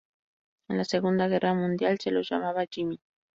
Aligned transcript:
En 0.67 0.77
la 0.77 0.83
Segunda 0.85 1.27
Guerra 1.27 1.53
Mundial 1.53 1.99
se 1.99 2.09
los 2.09 2.27
llamaba 2.31 2.65
"Jimmy". 2.67 2.99